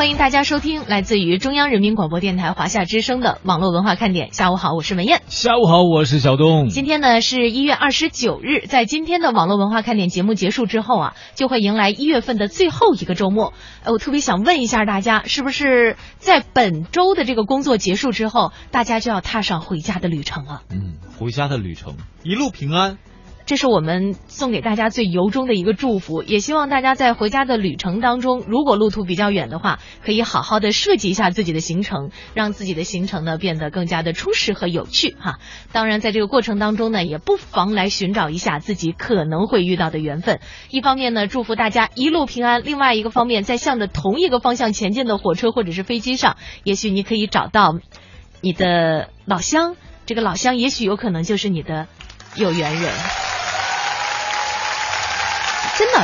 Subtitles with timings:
[0.00, 4.32] 欢迎大家收听来自于中央人民广播电台华夏之声的网络文化看点。
[4.32, 5.20] 下午好，我是文艳。
[5.28, 6.70] 下午好，我是小东。
[6.70, 13.52] 今天呢是一月二十九日，在今天的网络文化看点节目结束之后啊，就会迎来一月份的最后一个周末。
[13.84, 20.62] 呃，我特别想问一下大家，是不是在本周的这个工作结束之后，大家就要踏上回家的旅程了？
[20.70, 22.96] 嗯，回家的旅程，一路平安。
[23.50, 35.40] 这是我们送给大家最由衷的一个祝福，也希望大家在回家的旅程当中，如果路途比较远的话，可以好好的设计一下自己的行程，让自己的行程呢变得更加的充实和有趣哈。
[35.72, 40.38] 当然，在这个过程当中呢，也不妨来寻找一下自己可能会遇到的缘分。
[40.70, 47.80] 一方面呢，祝福大家一路平安；另外一个方面，在向着同一个方向前进的火车或者是飞机上，也许你可以找到
[48.42, 49.74] 你的老乡，
[50.06, 51.88] 这个老乡也许有可能就是你的
[52.36, 53.19] 有缘人。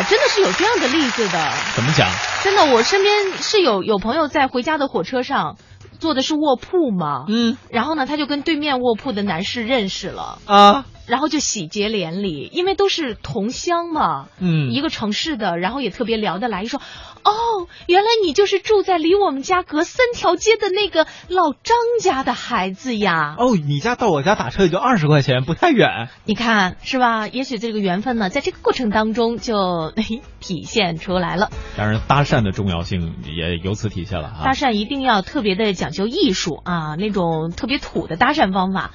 [0.03, 1.53] 真的，真的是有这样的例子的。
[1.75, 2.09] 怎么讲？
[2.43, 5.57] 真的，我身边是有有朋友在回家的火车上，
[5.99, 7.25] 坐的是卧铺嘛。
[7.29, 7.57] 嗯。
[7.71, 10.38] 然后呢，他就跟对面卧铺的男士认识了。
[10.47, 10.85] 啊。
[11.07, 14.29] 然后就喜结连理，因为都是同乡嘛。
[14.38, 14.71] 嗯。
[14.73, 16.80] 一个城市的，然后也特别聊得来，一说。
[17.24, 23.35] 哦，原来你就是住在离我们家隔三条街的那个老张家的孩子呀！
[23.37, 26.09] 哦，你家到我家打车也就二十块钱，不太远。
[26.24, 27.26] 你看是吧？
[27.26, 29.93] 也许这个缘分呢，在这个过程当中就
[30.38, 31.51] 体现出来了。
[31.76, 34.43] 当然，搭讪的重要性也由此体现了。
[34.45, 38.93] 搭讪一定要特别的讲究艺术啊，那种特别土的搭讪方法。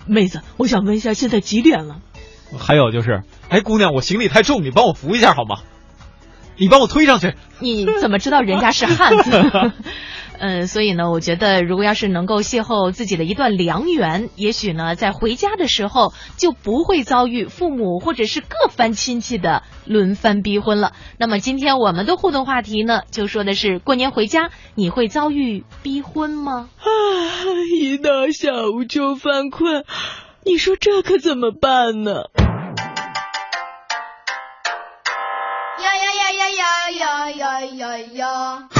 [0.00, 1.96] 哎，妹子，我想问一下，现在几点了？
[2.58, 5.60] 还有就是，哎，姑娘，我行李太重，你帮我扶一下好吗？
[6.56, 7.34] 你帮我推上去。
[7.58, 9.30] 你怎么知道人家是汉子？
[10.40, 20.92] 嗯，所以呢，我觉得如果要是能够邂逅自己的一段良缘，也许呢，在回家的时候就不会遭遇父母或者是各番亲戚的轮番逼婚了。
[21.18, 26.70] 那么今天我们的互动话题呢，就说的是过年回家你会遭遇逼婚吗？
[26.78, 26.86] 啊，
[27.78, 29.84] 一到下午就犯困，
[30.46, 32.12] 你说这可怎么办呢？
[35.78, 38.68] 呀呀呀呀呀！
[38.68, 38.79] 好办，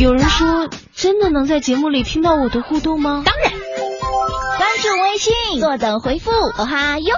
[0.00, 3.22] 有人说，真的能在节目里听到我的互动吗？
[3.26, 3.52] 当然，
[4.56, 6.30] 关注微信，坐等回复。
[6.30, 7.14] 哦哈哟。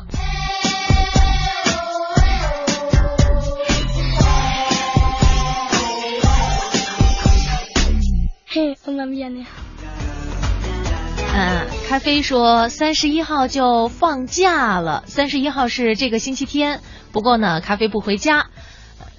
[8.49, 9.47] 嘿，我那边呢？
[11.35, 16.81] 嗯，咖啡说三十一号就放假了，三十一号是这个星期天。
[17.13, 18.47] 不过呢，咖啡不回家。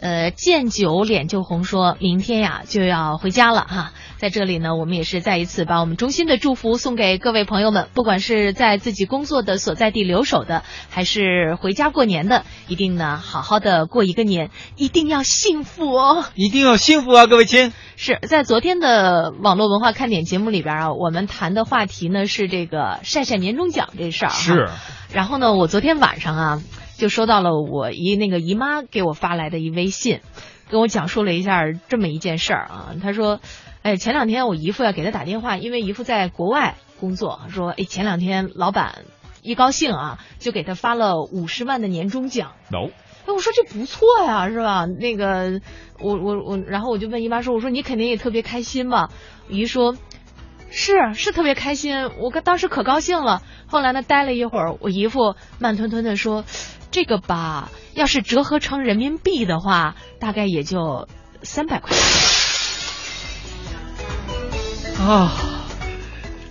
[0.04, 3.94] 呃，见酒脸就红，说明天呀就要回家了哈。
[4.18, 17.72] 在这里呢，我们也是再一次把我们衷心的祝福送给各位朋友们，不管是在自己工作的所在地留守的，还是回家过年的，一定呢好好的过一个年，一定要幸福哦，一定要幸福啊，各位亲。
[17.96, 24.32] 是在昨天的网络文化看点节目里边啊，我们谈的话题呢是这个晒晒年终奖这事儿。
[24.32, 24.70] 是。
[25.14, 26.62] 然后呢，我昨天晚上啊。
[26.98, 30.22] 就收到了我姨那个姨妈给我发来的一微信，
[30.70, 32.96] 跟我讲述了一下这么一件事儿啊。
[33.02, 33.40] 她说，
[33.82, 39.06] 哎，前两天我姨父要给她打电话，因为姨父在国外工作，说，哎，前两天老板
[39.42, 42.54] 一高兴啊，就给他发了五十万的年终奖。
[42.72, 42.92] 有，
[43.26, 44.86] 哎，我说这不错呀，是吧？
[44.86, 45.60] 那个，
[46.00, 49.10] 我我我，然后我就问姨妈说，我说你肯定也特别开心吧？
[49.50, 49.98] 姨说，
[50.70, 53.42] 是是特别开心，我当时可高兴了。
[53.68, 56.46] 后来呢，待了一会儿，我姨父慢吞吞的说。
[56.94, 61.08] 这个吧，要是折合成人民币的话，大概也就
[61.42, 62.00] 三百块钱。
[65.04, 65.34] 啊，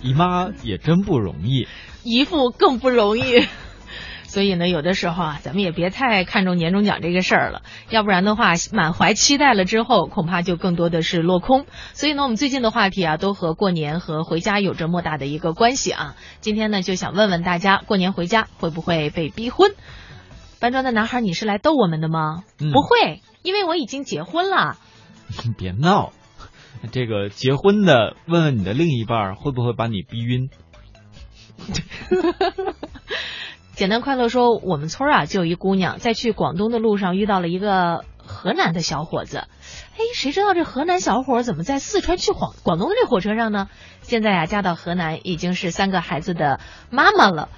[0.01, 1.65] 姨妈也真不容易，
[2.03, 3.47] 姨父更不容易。
[4.25, 11.65] 所以呢，有的时候啊，咱们也别太看重年终奖这个事儿了，要不然的话，满怀期待了之后，恐怕就更多的是落空。
[11.93, 16.15] 所以呢，我们最近的话题啊，都和过年和回家有着莫大的一个关系啊。
[16.41, 19.71] 今天呢，就想问问大家，过年回家会不会被逼婚？
[20.63, 22.45] 搬砖的男孩，你是来逗我们的吗？
[22.57, 24.77] 不会，因为我已经结婚了。
[25.59, 26.13] 别闹，
[26.93, 30.49] 这个结婚的问问你的另一半会不会把你逼晕？
[33.75, 39.39] 简单快乐说，我们村啊就有一姑娘，在去广东的路上遇到了一个河南的小伙子。
[39.39, 43.67] 哎，谁知道这河南小伙怎么在四川去广广东的这火车上呢？
[44.01, 47.49] 现在呀，嫁到河南已经是三个孩子的妈妈了。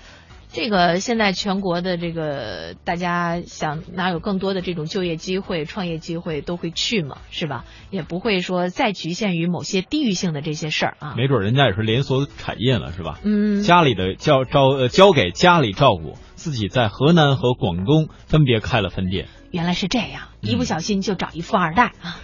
[0.56, 7.66] 这个现在全国的这个大家想哪有更多的这种就业机会、创业机会都会去嘛，是吧？
[7.92, 11.14] 也不会说再局限于某些地域性的这些事儿啊。
[11.18, 13.20] 没准人家也是连锁产业了，是吧？
[13.24, 19.28] 嗯，家里的交招呃交给家里照顾，自己在河南和广东分别开了分店。
[19.52, 22.22] 原来是这样，一不小心就找一富二代啊！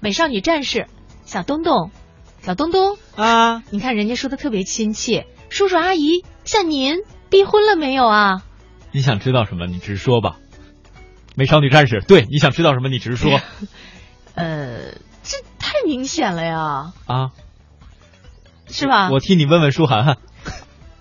[0.00, 0.88] 美少女战士
[1.24, 1.92] 小东东，
[2.42, 6.96] 小东东啊，你看人家说的特别亲切，叔叔阿姨，像您。
[7.30, 8.42] 逼婚了没有啊？
[8.92, 9.66] 你想知道什么？
[9.66, 10.36] 你直说吧。
[11.36, 12.88] 美少女战士，对，你想知道什么？
[12.88, 13.40] 你直说。
[14.34, 14.92] 呃，
[15.22, 16.92] 这太明显了呀。
[17.06, 17.30] 啊，
[18.66, 19.10] 是吧？
[19.10, 20.16] 我替你问问舒涵涵。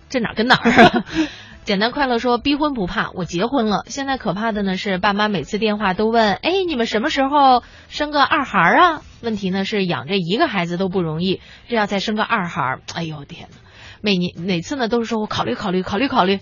[0.09, 1.05] 这哪跟哪儿啊？
[1.65, 3.83] 简单快乐说，逼婚不怕，我结婚了。
[3.87, 9.01] 现在可怕的呢是，爸妈每次电话都问，哎，你们什么时候生个二孩啊？
[9.21, 13.57] 问题呢是养这一个孩子都不容易，这要再生个二孩，哎呦天哪！
[14.01, 16.39] 每年每次呢都是说我考虑考虑考虑考虑，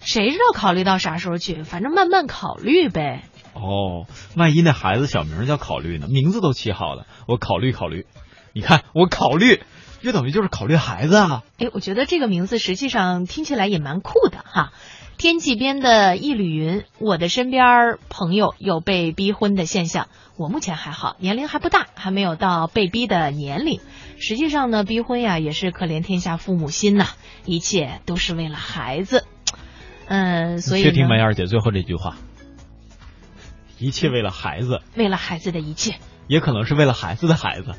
[0.00, 1.62] 谁知道考虑到啥时候去？
[1.62, 3.24] 反正慢慢考虑呗。
[3.54, 4.06] 哦，
[4.36, 6.08] 万一那孩子小名叫考虑呢？
[6.08, 8.06] 名字都起好了，我考虑考虑。
[8.52, 9.62] 你看我考虑，
[10.02, 11.42] 这等于就是考虑孩子啊。
[11.58, 14.72] 哎，我觉得这个名字实际上听起来也蛮酷的哈。
[15.16, 20.08] 天际边的一缕云，我的身边朋友有被逼婚的现象。
[20.36, 23.80] 我目前还好，年龄还不大，还没有到被逼的年龄。
[24.18, 27.08] 实际上呢，逼婚呀也是可怜天下父母心呐，
[27.44, 29.24] 一切都是为了孩子。
[30.06, 32.16] 嗯，所以确听梅二姐最后这句话，
[33.78, 35.96] 一切为了孩子，为了孩子的一切，
[36.28, 37.72] 也可能是为了孩子的孩子。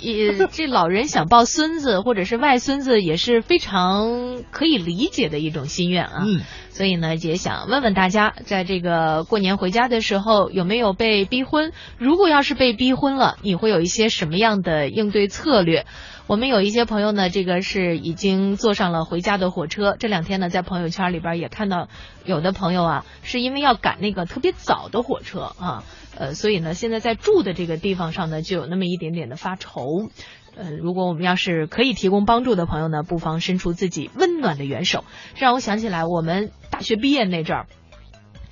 [0.00, 6.24] 也这老人想抱孙子或者是外孙子也是非常可以理解的一种心愿啊。
[6.26, 11.72] 嗯，所以呢，也想问问大家，在这个过年回家的时候有没有被逼婚？
[11.98, 15.86] 如果要是被逼婚了，你会有一些什么样的应对策略？
[16.26, 19.94] 我们有一些朋友呢，这个是已经坐上了回家的火车。
[19.98, 21.88] 这两天呢，在朋友圈里边也看到
[22.24, 25.84] 有的朋友啊，是因为要赶那个特别早的火车啊。
[26.16, 30.08] 呃，所以呢，现在在住的这个地方上呢，就有那么一点点的发愁。
[30.56, 35.04] 呃，如果我们要是可以提供帮助的朋友呢，不妨伸出自己温暖的援手。
[35.34, 37.66] 这让我想起来，我们大学毕业那阵儿，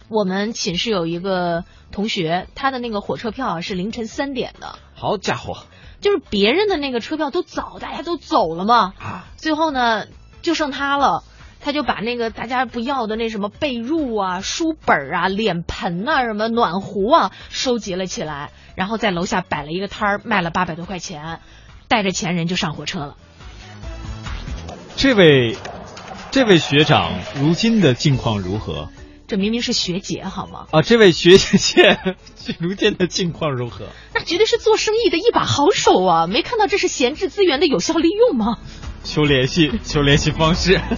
[0.08, 4.76] 我们寝室有一个同学，他的那个火车票啊是凌晨三点的。
[4.94, 5.64] 好家伙！
[6.00, 8.92] 就是别人的那个车票都早，大家都走了嘛。
[8.98, 9.26] 啊。
[9.36, 10.06] 最后呢，
[10.42, 11.22] 就剩他了。
[11.64, 21.38] 他就把那个大家不要的那什么被褥啊、书本啊、脸盆啊、什么暖壶啊收集了起来，然后在楼下摆了一个摊儿，卖了八百多块钱，
[21.88, 23.16] 带着钱人就上火车了。
[24.96, 25.56] 这位，
[26.30, 28.88] 这位学长如今的境况如何？
[29.28, 30.66] 这明明是学姐好吗？
[30.72, 31.98] 啊，这位学姐
[32.58, 33.86] 如今的境况如何？
[34.14, 36.26] 那绝对是做生意的一把好手啊！
[36.26, 38.58] 没看到这是闲置资源的有效利用吗？
[39.04, 40.80] 求联系，求联系方式。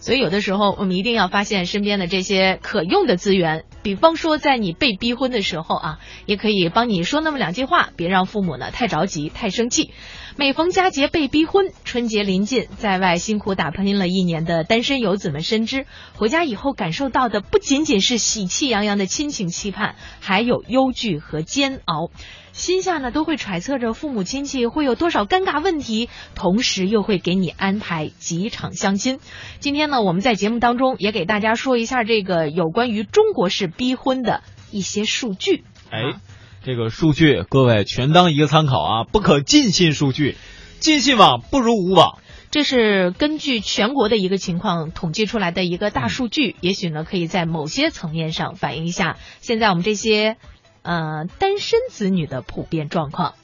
[0.00, 3.64] 所以有的时候，我们一定要发现身边的这些可用的资源。
[3.82, 9.92] 比方说，在你被逼婚的时候啊，也可以帮你说那么两句话，别让父母呢太着急、太生气。
[10.38, 22.12] 每逢佳节被逼婚，春节临近，在外辛苦打拼了一年的单身游子们深知，回家以后感受到的不仅仅是喜气洋洋的亲情期盼，还有忧惧和煎熬。
[22.52, 29.18] 心下呢都会揣测着父母亲戚会有多少尴尬问题，同时又会给你安排几场相亲。
[29.58, 35.64] 今天呢，我们在节目当中也给大家说一下这个有关于中国式逼婚的一些数据。
[35.90, 36.20] 哎，
[36.68, 40.36] 这个数据各位全当一个参考啊，不可尽信数据，
[40.80, 42.18] 尽信网不如无网。
[42.50, 50.36] 这是根据全国的一个情况统计出来的一个大数据，也许呢可以在某些层面上反映一下现在我们这些。
[50.82, 53.34] 呃，单身子女的普遍状况，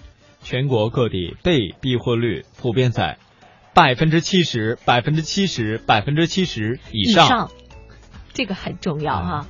[0.43, 3.19] 全国各地被逼婚率普遍在
[3.75, 7.50] 百分之七十、百分之七十、百分之七十以上，
[8.35, 9.47] 这个很重要哈。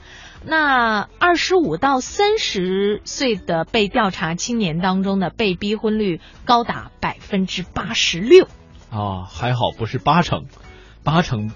[0.47, 8.45] 那二十五到三十岁的被调查青年当中的被逼婚率高达百分之八十六
[8.91, 10.45] 啊，还好不是八成，
[11.03, 11.51] 八成。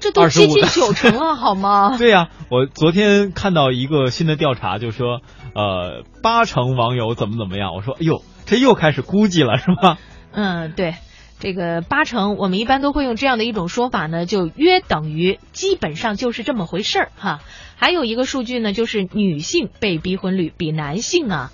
[0.00, 1.96] 这都接近九成了，好吗？
[1.98, 5.22] 对呀，我昨天看到一个新的调查，就说，
[5.54, 7.72] 呃，八成网友怎么怎么样。
[7.74, 9.96] 我说，哎呦，这又开始估计了，是吗？
[10.32, 10.96] 嗯，对，
[11.38, 17.40] 这个八成，我们一般都会用这样的一种说法呢，就约等于基本上就是这么回事儿哈。
[17.76, 21.52] 还有一个数据呢，就是女性被逼婚率比男性啊，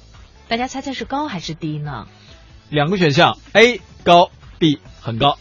[0.49, 2.07] 大家猜猜是高还是低呢？
[2.69, 5.39] 两个选项，A 高，B 很高，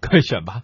[0.00, 0.62] 快选吧。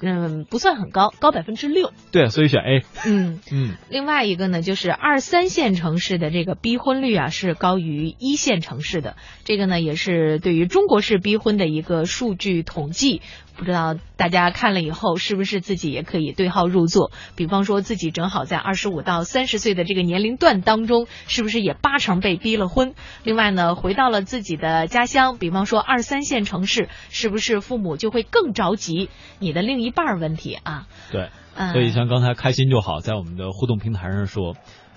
[0.00, 1.92] 嗯，不算很高，高百分之六。
[2.12, 2.84] 对，所以选 A。
[3.06, 13.22] 嗯嗯，另外一个呢，就是二三线城市的这个逼婚率啊是高于一线城市的，这个呢也是对于中国式逼婚的一个数据统计。
[13.58, 17.10] 不知道大家看了以后是不是自己也可以对号入座？
[17.34, 22.94] 比方说自己正好在二十五到三十岁的这个年龄段当中，是不是也八成被逼了婚？
[23.24, 29.10] 另外呢，回到了自己的家乡，比方说二三线城市，是不是父母就会更着急
[29.40, 30.86] 你的另一半问题啊？
[31.10, 34.54] 对，嗯所以像刚才开心就好，在我们的互动平台上说，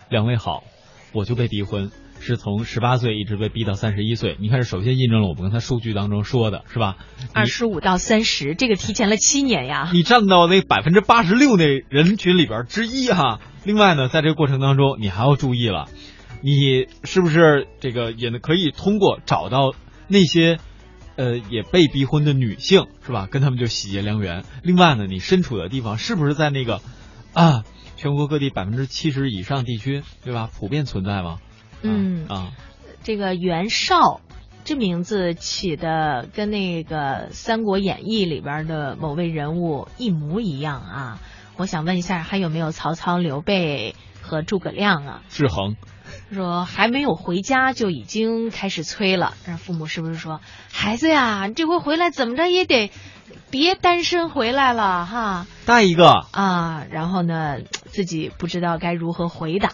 [0.10, 0.64] 两位好，
[1.14, 1.90] 我就被逼婚，
[2.22, 4.38] 是从十八岁一直被逼到三十一岁。
[4.40, 6.96] 你看，这首先印证了我们刚才数据当中说的是吧？
[7.34, 9.90] 二十五到三十，这个提前了七年呀。
[9.92, 13.42] 你占到那百分之八十六那人群里边之一哈。
[13.64, 15.90] 另外呢，在这个过程当中，你还要注意了，
[16.42, 19.74] 你是不是这个也可以通过找到
[20.08, 20.60] 那些
[21.16, 23.28] 呃也被逼婚的女性是吧？
[23.30, 24.44] 跟他们就喜结良缘。
[24.64, 26.82] 另外呢，你身处的地方是不是在那个
[27.34, 27.64] 啊
[27.98, 30.50] 全国各地百分之七十以上地区对吧？
[30.58, 31.38] 普遍存在吗？
[31.82, 32.52] 嗯啊，
[33.04, 34.22] 这个袁绍。
[34.64, 41.20] 这名字起的跟那个《三国演义》里边的某位人物一模一样啊！
[41.58, 45.22] 我想问一下，还有没有曹操、刘备和诸葛亮啊？
[45.30, 45.78] 志恒
[46.32, 52.92] 说还没有回家就已经开始催了，让父母是不是说孩子呀，你这回回来怎么着也得
[53.50, 55.48] 别单身回来了哈？
[55.66, 59.72] 带一个啊，然后呢，自己不知道该如何回答。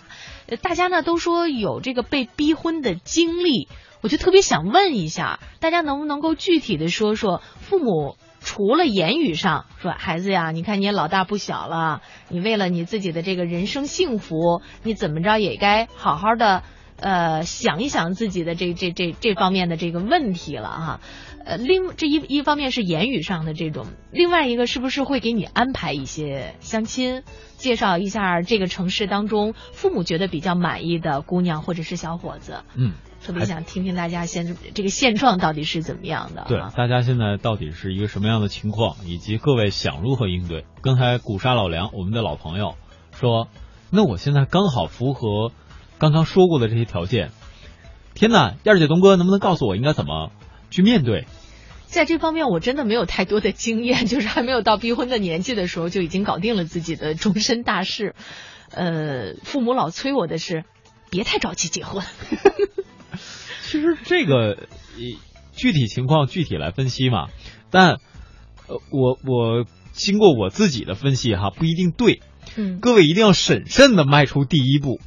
[0.55, 3.67] 大家呢都说有这个被逼婚的经历。
[3.99, 16.61] 我就特别想问一下，大家能不能够具体的说说，父母除了言语上说孩子呀，你看你也老大不小了，你为了你自己的这个人生幸福，你怎么着也该好好的
[16.99, 20.99] 呃想一想自己的这这这这方面的这个问题了哈。
[21.45, 27.23] 呃，另这一一方面是言语上的这种，另外一个是不是会给你安排一些相亲，
[27.55, 32.63] 介绍一下这个城市当中父母觉得比较满意的姑娘或者是小伙子？
[32.75, 32.93] 嗯。
[33.19, 36.45] 特别想听听大家现这个现状到底是怎么样的？
[36.47, 40.65] 对，大家现在到底是一个什么样的情况，以及各位想如何应对？
[40.81, 42.75] 刚才古沙老梁，我们的老朋友
[43.11, 43.49] 说，
[43.89, 45.51] 那我现在刚好符合
[45.99, 47.31] 刚刚说过的这些条件。
[48.13, 50.31] 天哪，燕儿姐、东哥，能不能告诉我应该怎么
[50.71, 51.25] 去面对？
[51.85, 58.15] 在这方面，我真的没有太多的经验，就是还没有到逼婚的年纪的时候，就已经搞定了自己的终身大事。
[58.71, 60.65] 呃，父母老催我的是，
[61.09, 62.03] 别太着急结婚。
[63.61, 64.67] 其实这个
[65.53, 67.27] 具体情况具体来分析嘛，
[67.69, 67.91] 但
[68.67, 72.21] 呃，我我经过我自己的分析哈，不一定对。
[72.55, 74.99] 嗯，各位一定要审慎的迈出第一步。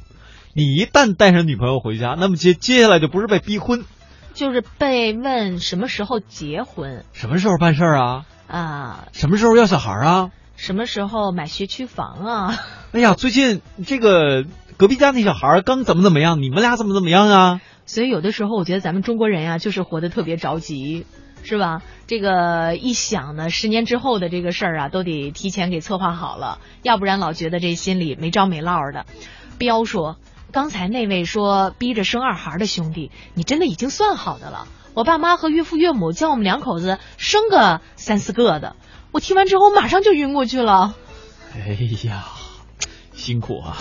[0.53, 3.85] 你一旦带上女朋友回家，那么接接下来就不是被逼婚，
[4.33, 8.25] 就是被问什么时候结婚，什么时候办事儿啊？
[8.47, 10.31] 啊，什么时候要小孩啊？
[10.57, 12.59] 什么时候买学区房啊？
[12.91, 14.43] 哎呀，最近这个
[14.75, 17.61] 隔壁家那小孩刚怎么怎么样，你们俩怎么怎么样啊？
[17.85, 21.05] 所以有的时候，我觉得咱们中国人呀，就是活得特别着急，
[21.43, 21.81] 是吧？
[22.07, 29.05] 这个一想呢，十年之后的这个事儿啊，都得提前给策划好了，要不然老觉得这心里没着没落的。
[29.57, 30.17] 彪说，
[30.51, 34.67] 刚才那位说逼着生二孩的兄弟，你真的已经算好的了。
[34.93, 38.75] 我爸妈和岳父岳母叫我们两口子生个三四个的，
[39.11, 40.95] 我听完之后马上就晕过去了。
[41.53, 42.25] 哎呀，
[43.13, 43.77] 辛苦啊！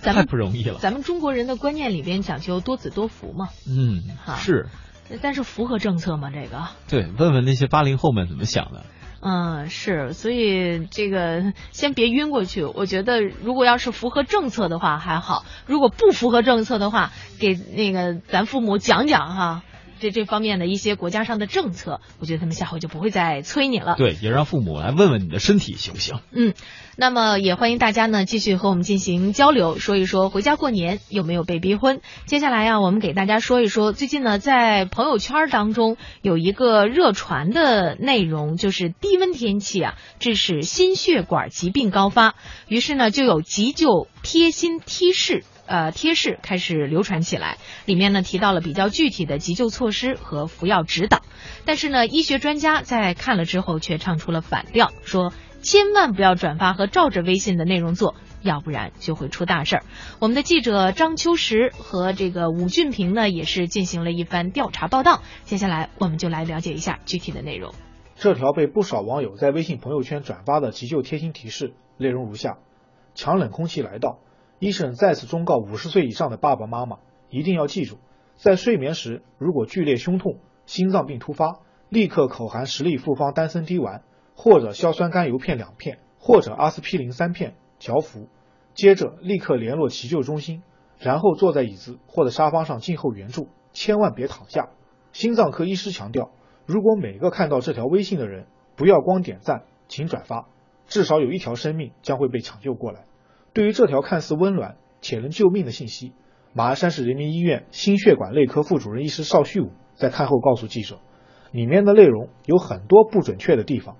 [0.00, 0.78] 咱们太不容易了。
[0.80, 3.48] 咱们中国人的观念里边讲究多子多福嘛。
[3.68, 4.02] 嗯，
[4.36, 4.68] 是。
[5.20, 6.30] 但是符合政策吗？
[6.30, 6.68] 这个？
[6.88, 8.84] 对，问问那些八零后们怎么想的。
[9.24, 12.64] 嗯，是，所以这个先别晕过去。
[12.64, 19.62] 我觉得，如果要是符合政策的话还好；如果不符合政策的话，给那个咱父母讲讲哈。
[20.02, 23.94] 这这方面的一些国家上的政策，我觉得他们下回就不会再催你了。
[23.96, 26.18] 对，也让父母来问问你的身体行不行？
[26.32, 26.54] 嗯，
[26.96, 32.00] 那么也欢迎大家呢继续和我们进行交流，说一说回家过年有没有被逼婚。
[32.26, 42.34] 接下来呀、啊，我们给大家说一说，最近呢在朋友圈当中有一个热传的内容，就是低温天气啊致使心血管疾病高发，
[42.66, 45.44] 于是呢就有急救贴心提示。
[45.66, 51.22] 呃，贴士开始流传起来，里面呢提到了比较具体的急救措施和服药指导，
[51.64, 59.84] 但是呢，医学专家在看了之后却唱出了反调，说千万不要转发和照着微信的内容做，要不然就会出大事儿。
[60.18, 67.72] 我们的记者张秋实和这个武俊平呢，也是进行了一番调查报道，接下来我们就来了解一下具体的内容。
[68.16, 72.58] 这条被不少网友在微信朋友圈转发的急救贴心提示内容如下：
[73.14, 74.18] 强冷空气来到。
[74.62, 77.00] 医生再次忠告五十岁以上的爸爸妈妈，
[77.30, 77.98] 一定要记住，
[78.36, 84.04] 在睡眠时如果剧烈胸痛、心脏病突发，立刻口含十粒复方丹参滴丸，
[84.36, 88.28] 或者硝酸甘油片两片，或者阿司匹林三片嚼服，
[88.72, 90.62] 接着立刻联络急救中心，
[90.96, 94.68] 然后坐在椅子或者沙发上静候援助，千万别躺下。
[95.10, 96.30] 心脏科医师强调，
[96.66, 100.46] 如果每个看到这条微信的人，不要光点赞，请转发，
[100.86, 103.06] 至少有一条生命将会被抢救过来。
[103.54, 106.12] 对于这条看似温暖且能救命的信息，
[106.54, 110.98] 马鞍山市人民医院心血管内科副主任医师邵旭武在看后告诉记者，
[111.50, 113.96] 里面的内容有很多不准确的地方。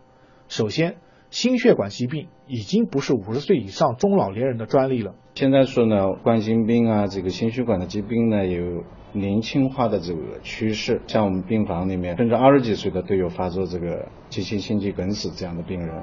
[0.49, 0.97] 首先，
[1.31, 5.15] 心血管疾病已经不是五十岁以上中老年人的专利了。
[5.35, 11.01] 现在说呢，冠心病啊，这个心血管的疾病呢，有年轻化的这个趋势。
[11.07, 16.03] 像我们病房里面，甚至二十几岁的都有发作这个急性心肌梗死这样的病人。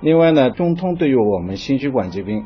[0.00, 2.44] 另外呢，中通对于我们心血管疾病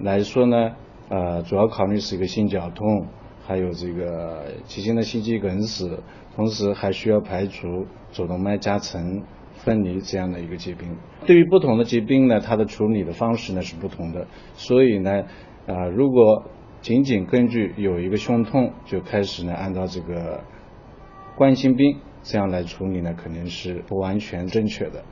[0.00, 0.72] 来说呢，
[1.08, 3.06] 呃，主要考虑是一个心绞痛，
[3.46, 6.02] 还有这个急性的心肌梗死，
[6.34, 9.22] 同时还需要排除主动脉夹层。
[9.56, 14.26] 分离这样的一个疾病，对于不同的疾病呢，它的处理的方式呢是不同的。
[14.54, 15.22] 所以呢，
[15.66, 16.50] 啊，如果
[16.82, 20.42] 仅仅根据有一个胸痛就开始呢，按照这个
[21.36, 25.04] 冠心病这样来处理呢，肯定是不完全正确的。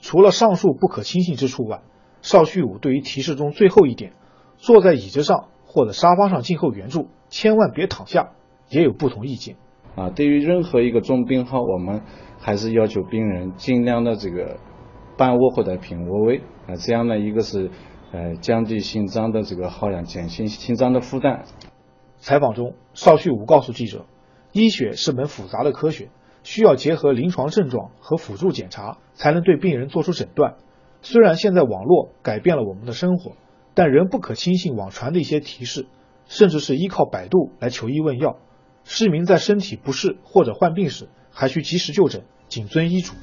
[0.00, 1.80] 除了上述不可轻信之处外，
[2.22, 4.12] 邵旭武对于提示中最后一点，
[4.56, 8.32] 坐在椅子上或者沙发上静候援助，千万别躺下，
[8.68, 9.56] 也有不同意见。
[9.96, 12.02] 啊，对于任何一个重病号，我们。
[12.42, 14.56] 还是要求病人尽量的这个
[15.18, 17.70] 半卧或者平卧位啊，这样呢，一个是
[18.12, 21.42] 呃降低心脏的这个耗氧，减轻心脏的负担。
[22.16, 24.06] 采访中，邵旭武告诉记者，
[24.52, 26.08] 医学是门复杂的科学，
[26.42, 30.54] 需要结合临床症状和辅助检查，才能对病人做出诊断。
[31.02, 33.32] 虽然现在网络改变了我们的生活，
[33.74, 35.86] 但仍不可轻信网传的一些提示，
[36.26, 38.38] 甚至是依靠百度来求医问药。
[38.84, 43.14] 市民在身体不适或者患病时，还需及时就诊，谨遵医嘱。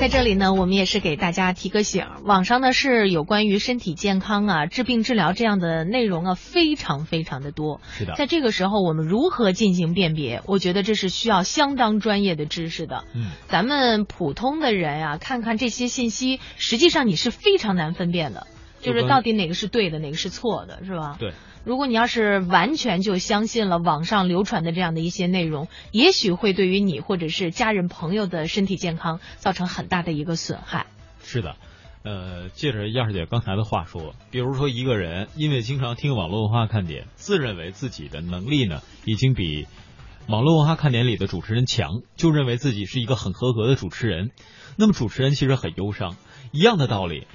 [0.00, 7.80] 在这里呢，我们也是给大家提个醒，网上呢是有关于身体健康啊、治病治疗这样的内容啊，非常非常的多。
[7.96, 10.40] 是的，在这个时候，我们如何进行辨别？
[10.46, 13.02] 我觉得这是需要相当专业的知识的。
[13.12, 18.46] 嗯，咱们普通的人啊，看看这些信息，实际上你是非常难分辨的，
[18.80, 21.16] 就是到底哪个是对的，哪个是错的，是吧？
[21.18, 21.32] 对。
[21.68, 30.86] 如果你要是完全就相信了网上流传的这样的一些内容，也许会对于你或者是家人朋友的身体健康造成很大的一个损害。
[31.22, 31.56] 是的，
[32.04, 39.66] 呃，借着燕儿姐刚才的话说，比如说一个人因为经常听网络文化看点，自认为自己的能力呢已经比
[40.26, 44.30] 网络文化看点里的主持人强，就认为自己是一个很合格的主持人，
[44.78, 46.16] 那么主持人其实很忧伤。
[46.50, 47.26] 一样的道理，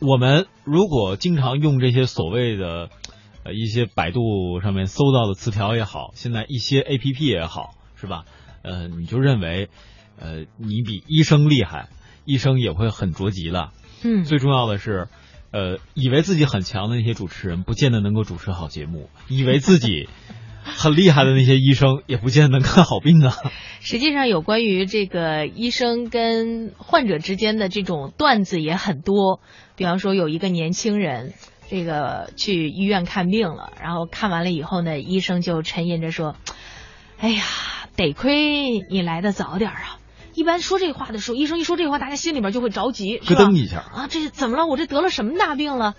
[0.00, 2.88] 我们如果经常用这些所谓的。
[3.46, 8.24] 呃，一些百度上面搜到的词条也好，现在一些 A P P 也好，是吧？
[8.62, 9.68] 呃，你就认为，
[10.18, 11.88] 呃，你比医生厉害，
[12.24, 13.70] 医生也会很着急了。
[14.02, 15.06] 嗯，最重要的是，
[15.52, 20.08] 呃，以为自己很强的那些主持人，不见得能够主持好节目；以为自己
[20.64, 23.32] 很厉害的那些医生，也不见得能看好病啊。
[23.78, 29.40] 实际上，有关于这个医生跟患者之间的这种段子也很多。
[29.76, 31.34] 比方说，有一个年轻人。
[31.68, 36.36] 这个去医院看病了，然后看完了以后呢，医生就沉吟着说
[37.18, 37.42] ：“哎呀，
[37.96, 39.98] 得亏你来的早点啊！
[40.34, 44.66] 一般说这话的时候，医生一说这话，大家心里边就会着急，咯噔一下啊，这是怎么了？
[44.66, 45.94] 我这得了什么大病了？”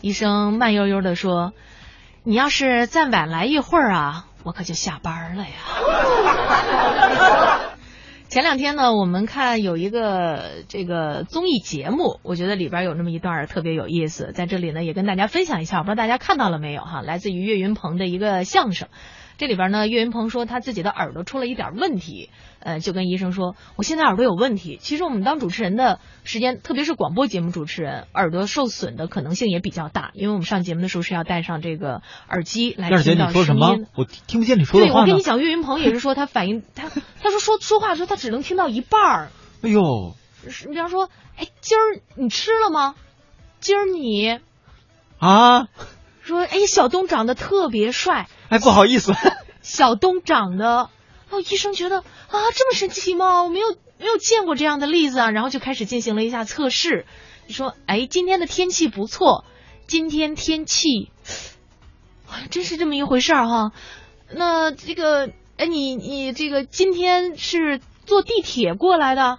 [0.00, 1.52] 医生慢悠悠的说
[2.24, 5.50] ：“你要是再晚来一会儿啊，我可就下班了呀。”
[8.34, 18.88] 前两天呢，我们看有一个这个综艺节目，我觉得里边有那么一段特别有意思，在这里呢也跟大家分享一下，我不知道大家看到了没有哈，来自于岳云鹏的一个相声。
[19.36, 24.78] 这里边呢，岳云鹏说他自己的耳朵出了一点问题，呃，就跟医生说，我现在耳朵有问题。
[24.80, 33.86] 其实我们当主持人的时间，特别是广播节目主持人，耳朵受损的可能性也比较大，因为我们上节目的时候是要戴上这个耳机来听到声音。
[33.96, 34.92] 我听不见你说的话。
[34.92, 39.28] 对，我跟你讲，岳云鹏也是说他反应，他他说说说话的时候他只能听到一半儿。
[39.62, 42.94] 哎呦，你比方说，哎，今儿你吃了吗？
[43.60, 44.38] 今儿你
[45.18, 45.68] 啊？
[46.24, 48.28] 说哎，小东长得特别帅。
[48.48, 49.12] 哎，不好意思，
[49.62, 50.88] 小东长得
[51.30, 52.04] 哦，医生觉得啊，
[52.54, 53.42] 这么神奇吗？
[53.42, 57.04] 我没有没有见过这样的例子啊，然后就开始进行了一下测试。
[57.46, 59.44] 你说，哎，今天的天气不错，
[59.86, 61.10] 今天天气，
[62.50, 63.72] 真是这么一回事儿哈。
[64.32, 69.38] 那这个，哎，你你这个今天是坐地铁过来的？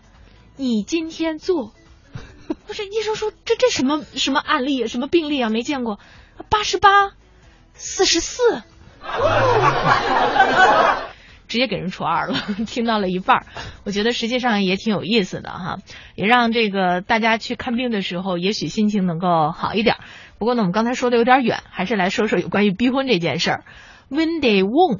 [0.55, 1.73] 你今天坐？
[2.67, 5.49] 不是，医生说这这什么什么案例，什么病例啊？
[5.49, 5.99] 没见过。
[6.49, 7.11] 八十八，
[7.73, 8.41] 四十四，
[11.47, 13.45] 直接给人除二了， 听到了一半儿，
[13.83, 15.77] 我觉得实际上也挺有意思的哈，
[16.15, 19.97] 也让这个大家去看病的时候，也许心情能够好一点。
[20.37, 23.63] 不过呢，我们刚才说的有点远，还是来说说有关于逼婚这件事儿。
[24.09, 24.99] Wendy Wong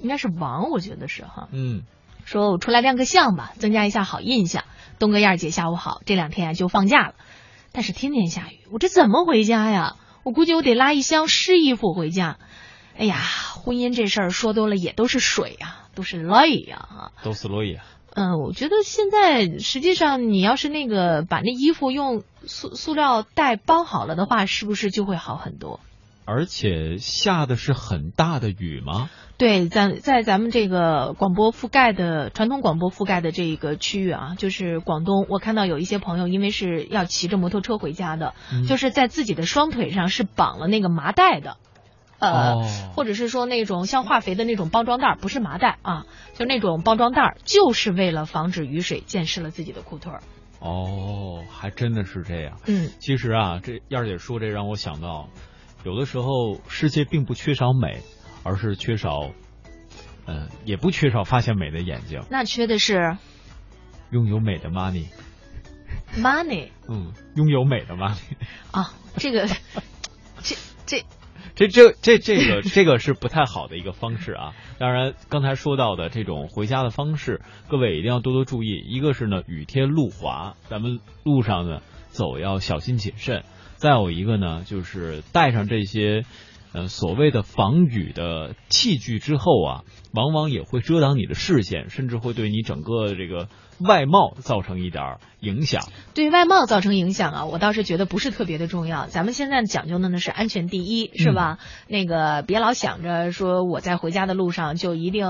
[0.00, 1.82] 应该是王，我觉得是哈，嗯，
[2.24, 4.64] 说我出来亮个相吧，增加一下好印象。
[4.98, 7.14] 东哥、燕儿姐，下午好，这两天啊就放假了，
[7.72, 9.96] 但是天天下雨，我这怎么回家呀？
[10.26, 12.38] 我估计我得拉一箱湿衣服回家。
[12.98, 13.14] 哎呀，
[13.62, 17.12] 婚姻这事儿说多了也都是水呀，都是泪呀啊！
[17.22, 17.84] 都是泪呀。
[18.12, 25.78] 嗯，我觉得现在实际上你要是那个把那衣服用塑塑料袋包好了的话，是不是就会好很多？
[26.26, 29.08] 而且下的是很大的雨吗？
[29.38, 41.56] 对，在在咱们这个广播覆盖的传统广播覆盖的这个区域啊，就是广东，我看到有一些朋友因为是要骑着摩托车回家的，嗯就是在自己的双腿上是绑了那个麻袋的。
[42.18, 50.22] 呃，哦或者是说那种像化肥的那种包装袋，不是麻袋啊，就那种包装袋，就是为了防止雨水溅湿了自己的裤腿儿。
[50.58, 52.58] 哦，还真的是这样。
[52.64, 55.28] 嗯，其实啊，这燕儿姐说这让我想到，
[55.86, 58.00] 有的时候世界并不缺少美，
[58.42, 59.30] 而是缺少，
[60.26, 63.16] 嗯，也不缺少发现美的眼睛，那缺的是
[64.10, 65.06] 拥有美的 money。
[66.18, 68.18] money 嗯，拥有美的 money。
[68.72, 69.46] 啊，这个，
[70.42, 70.56] 这
[71.54, 74.54] 这这这这这个这个是不太好的一个方式啊。
[74.80, 78.82] 当然，刚才说到的这种回家的方式，各位一定要多多注意。
[78.88, 83.44] 一个是呢，雨天路滑，咱们路上呢走要小心谨慎。
[83.76, 86.24] 再有一个呢，就是带上这些
[86.72, 89.80] 呃所谓的防雨的器具之后啊，
[90.12, 93.48] 往往也会遮挡你的视线，甚至会对你整个这个
[93.80, 95.82] 外貌造成一点儿影响。
[96.14, 99.06] 对外貌造成影响啊，我倒是觉得不是特别的重要。
[99.06, 101.58] 咱们现在讲究的呢是安全第一，是吧？
[101.86, 105.26] 那个别老想着说我在回家的路上就一定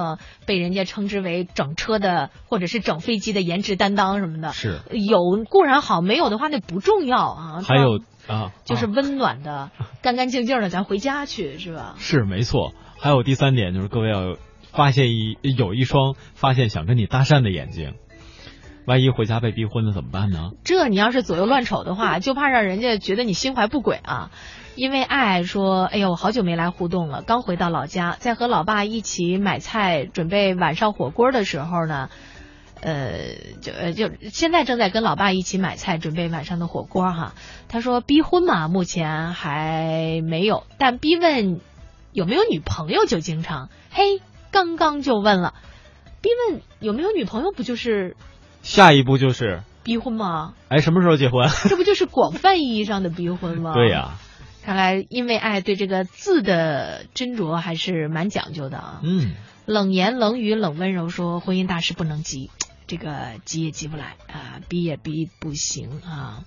[0.47, 4.53] 被人家称之为整车的或者是整飞机的颜值担当什么的。
[4.53, 7.63] 是有固然好，没有的话那不重要啊。
[7.63, 9.71] 还有啊，就是啊温暖的、
[10.03, 11.95] 干干净净的，咱回家去是吧？
[11.99, 12.73] 是没错。
[12.99, 14.37] 还有第三点就是各位要
[14.73, 17.95] 发现一有一双发现想跟你搭讪的眼睛，
[18.87, 20.51] 万一回家被逼婚了怎么办呢？
[20.65, 24.31] 这你要是左右乱瞅的话，就怕让人家觉得你心怀不轨啊。
[24.75, 32.11] 因为爱说，哎呦，我好久没来互动了，刚回到老家，在和老爸一起买菜，准备晚上火锅的时候呢，
[32.81, 37.35] 呃，就呃就现在正在跟老爸一起买菜，准备晚上的火锅哈。
[37.69, 41.61] 他说逼婚嘛，目前还没有，但逼问
[42.13, 45.55] 有没有女朋友就经常，嘿，刚刚就问了，
[46.21, 48.17] 逼问有没有女朋友不就是
[48.63, 50.55] 下一步就是，逼婚吗？
[50.69, 51.49] 哎，什么时候结婚？
[51.69, 53.73] 这不就是广泛意义上的逼婚吗？
[53.73, 54.19] 对呀、
[54.63, 59.01] 看来因为爱对这个字的斟酌还是蛮讲究的啊。
[59.03, 59.35] 嗯，
[59.67, 62.51] 冷言冷语冷温柔说婚姻大事不能急，
[62.87, 66.45] 这个急也急不来啊，逼也逼不行啊。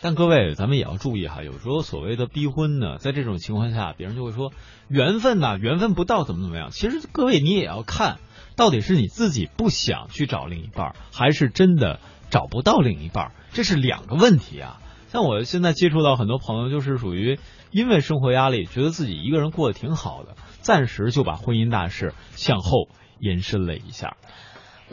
[0.00, 4.52] 但各位，咱们也要注意哈，有时候所谓的逼婚呢，在这种情况下，别人就会说
[4.88, 6.70] 缘分呐、缘分不到怎么怎么样。
[6.70, 8.18] 其实各位你也要看，
[8.54, 11.98] 到底是你自己不想去找另一半，还是真的
[12.30, 14.80] 找不到另一半，这是两个问题啊。
[15.08, 17.40] 像我现在接触到很多朋友，就是属于
[17.72, 24.16] 因为生活压力，觉得自己一个人过得挺好的，暂时就把婚姻大事向后延伸了一下。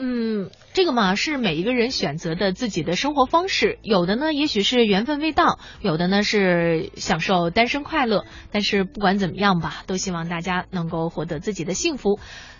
[0.00, 8.24] 嗯，这个嘛是每一个人选择的自己的生活方式，有的呢也许是缘分未到，有的呢是享受单身快乐。
[8.52, 12.20] 但是不管怎么样吧，都希望大家能够获得自己的幸福。